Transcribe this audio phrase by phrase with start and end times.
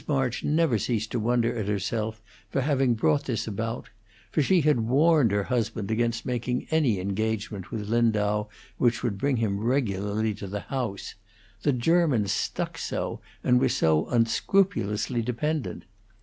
[0.07, 3.87] March never ceased to wonder at herself for having brought this about,
[4.31, 8.47] for she had warned her husband against making any engagement with Lindau
[8.79, 11.13] which would bring him regularly to the house:
[11.61, 15.83] the Germans stuck so, and were so unscrupulously dependent.